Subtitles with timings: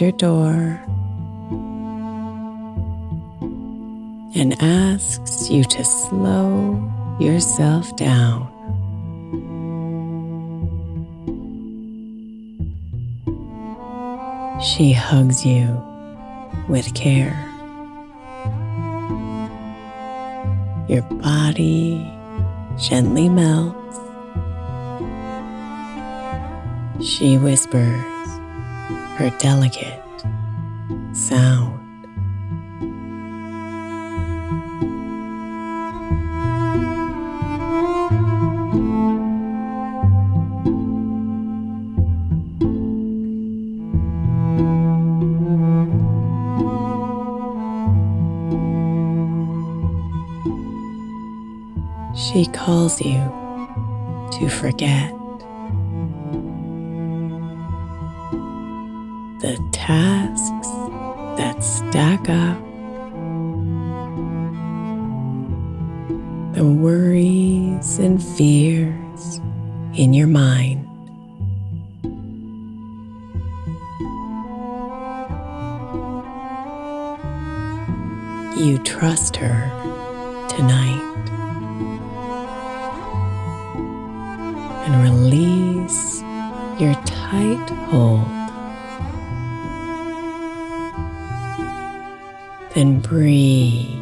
[0.00, 0.80] Your door
[4.34, 8.48] and asks you to slow yourself down.
[14.62, 15.66] She hugs you
[16.68, 17.36] with care.
[20.88, 22.10] Your body
[22.78, 23.98] gently melts.
[27.06, 28.19] She whispers
[29.20, 30.02] her delicate
[31.12, 31.76] sound.
[52.16, 53.20] She calls you
[54.32, 55.19] to forget
[78.60, 79.58] You trust her
[80.50, 81.00] tonight.
[84.84, 86.20] and release
[86.78, 88.26] your tight hold.
[92.74, 93.98] Then breathe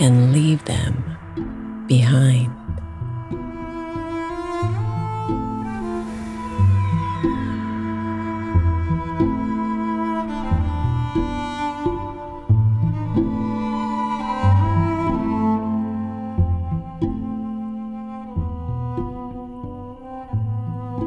[0.00, 2.57] and leave them behind.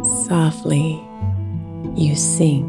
[0.03, 0.99] Softly,
[1.95, 2.65] you sink.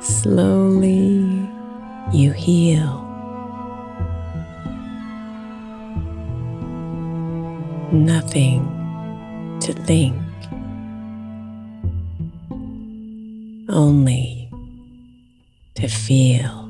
[0.00, 1.48] Slowly,
[2.12, 3.00] you heal.
[7.90, 8.68] Nothing
[9.62, 10.16] to think,
[13.68, 14.48] only
[15.74, 16.61] to feel.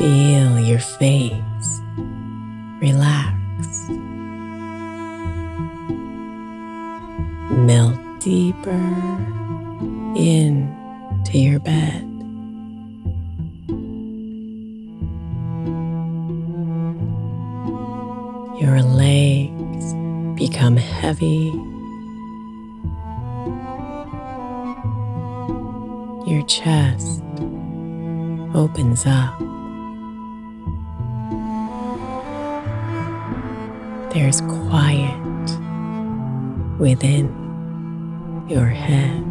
[0.00, 1.80] Feel your face
[2.80, 3.90] relax.
[7.50, 8.70] Melt deeper
[10.16, 12.06] into your bed.
[18.58, 19.92] Your legs
[20.34, 21.52] become heavy.
[26.26, 27.22] Your chest
[28.54, 29.49] opens up.
[34.12, 35.20] There's quiet
[36.80, 37.28] within
[38.48, 39.29] your head.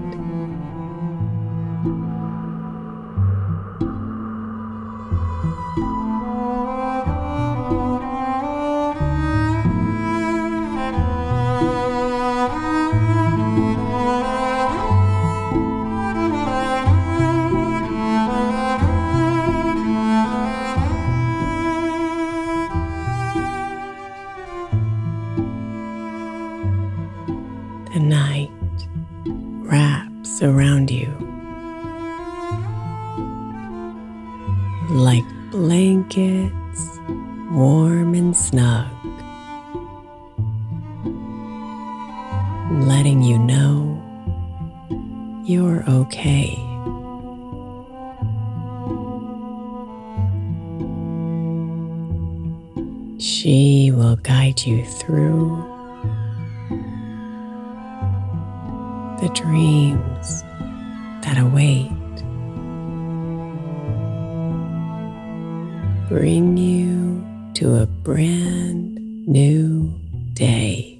[53.20, 55.58] She will guide you through
[59.20, 60.42] the dreams
[61.24, 61.92] that await.
[66.08, 67.22] Bring you
[67.56, 69.94] to a brand new
[70.32, 70.99] day.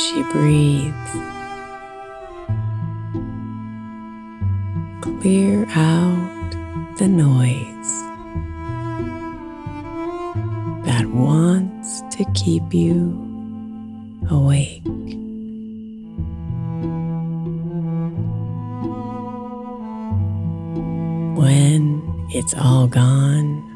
[0.00, 1.12] She breathes
[5.02, 6.50] clear out
[6.96, 7.92] the noise
[10.86, 13.12] that wants to keep you
[14.30, 14.82] awake.
[21.36, 23.69] When it's all gone,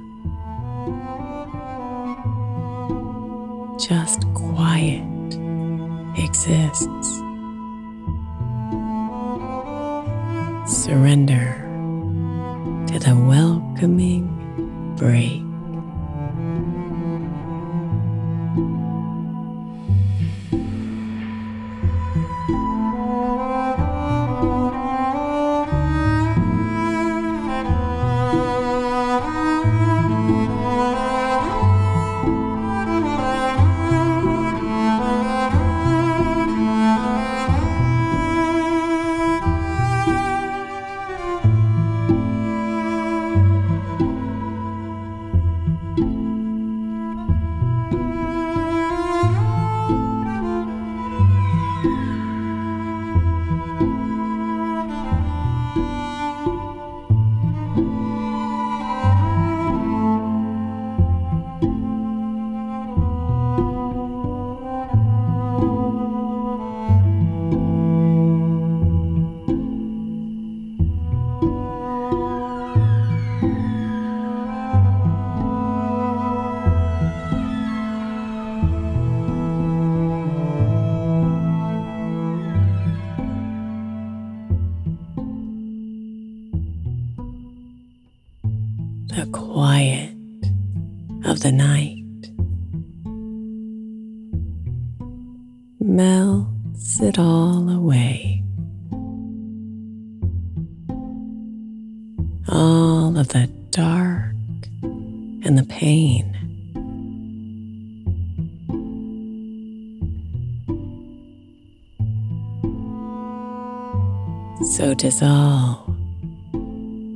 [114.62, 115.96] So dissolve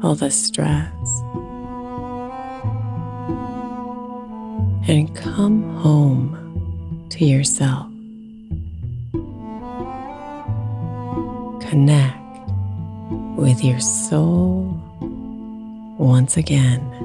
[0.02, 0.92] all the stress
[4.88, 7.87] and come home to yourself.
[11.62, 12.18] Connect
[13.38, 14.64] with your soul
[15.97, 16.97] once again.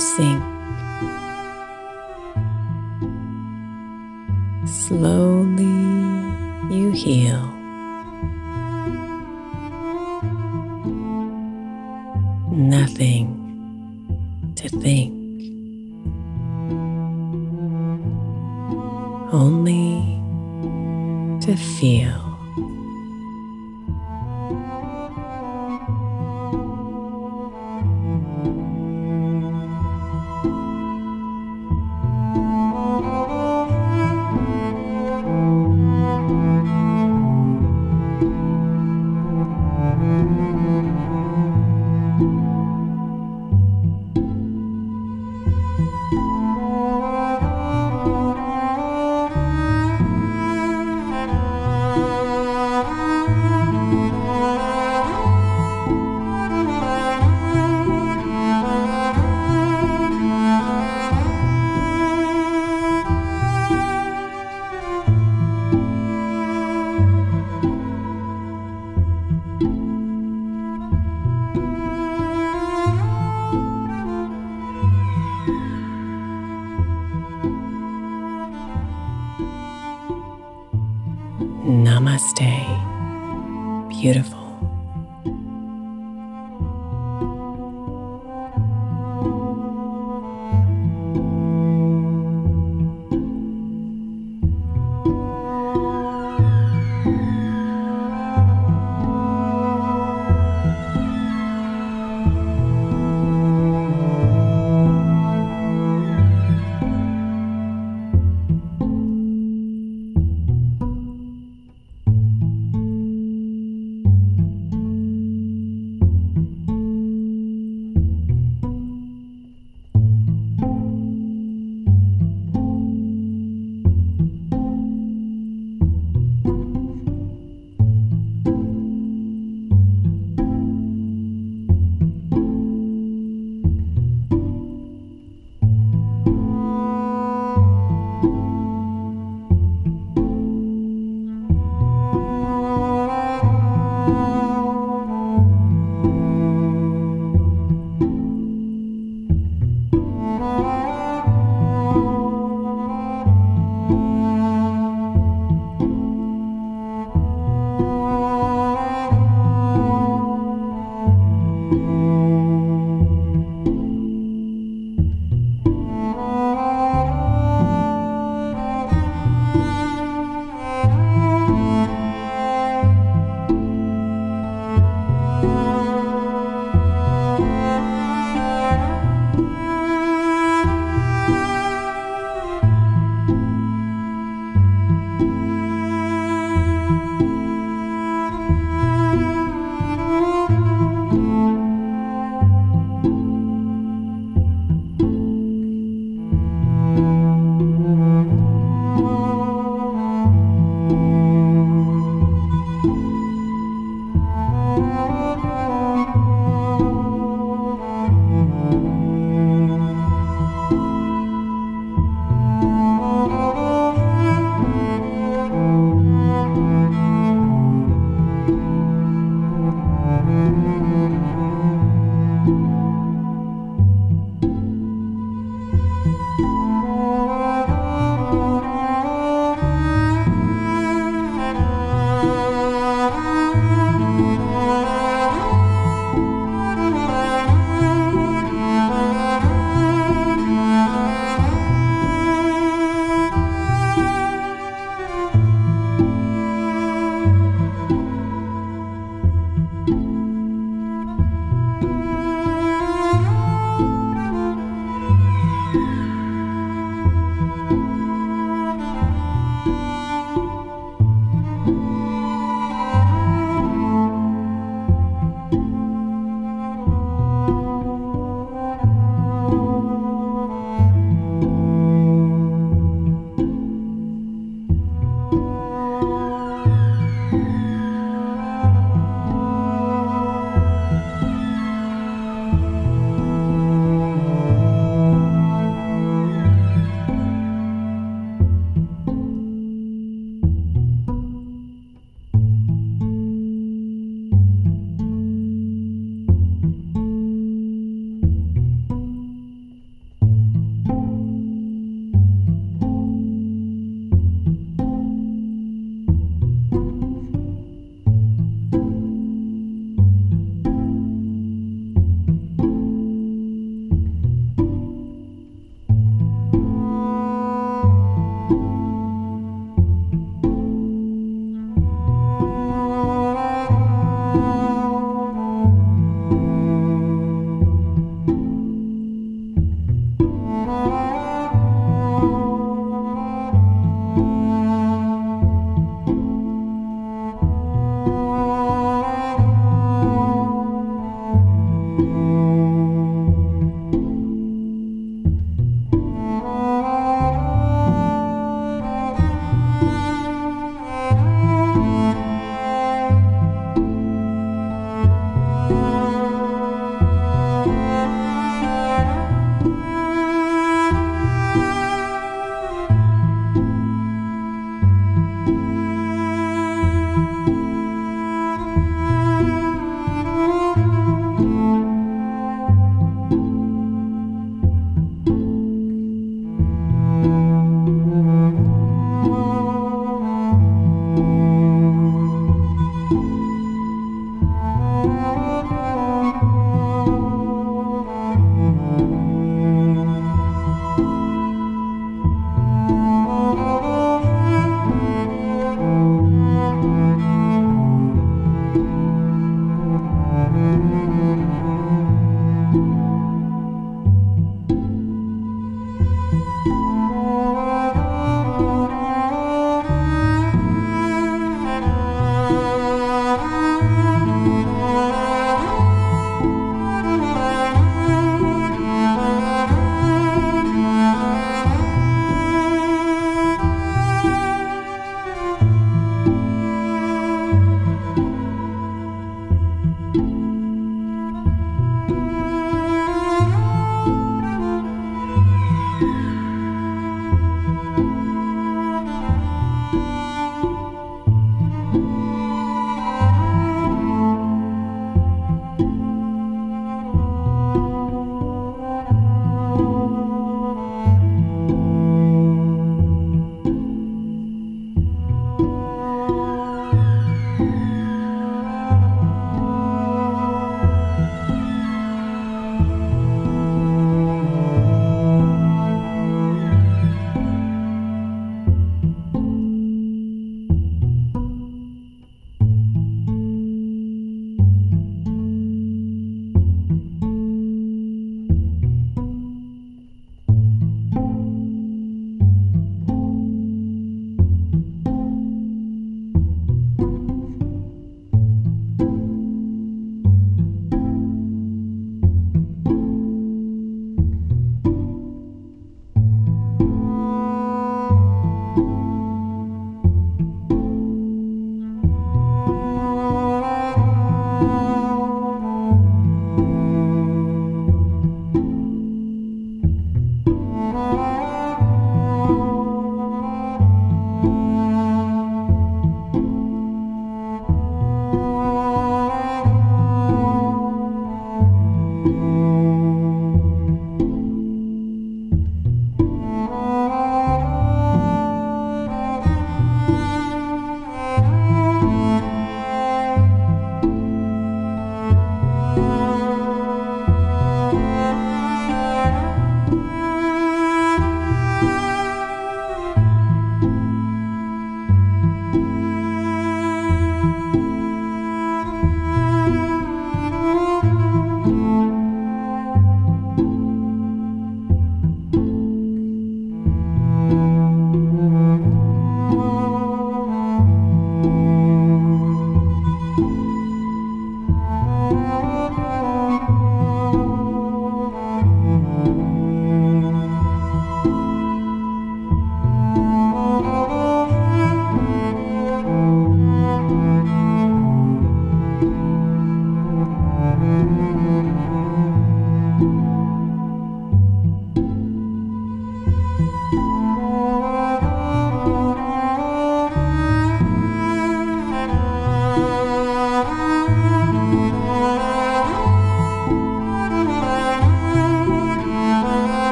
[0.00, 0.42] Sink.
[4.66, 5.64] Slowly,
[6.74, 7.46] you heal.
[12.50, 13.39] Nothing